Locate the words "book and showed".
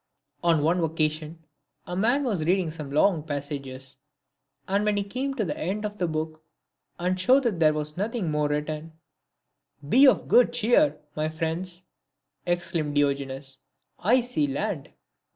6.07-7.43